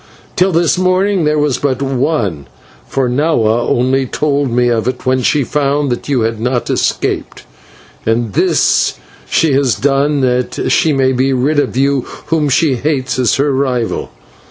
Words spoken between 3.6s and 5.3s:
only told me of it when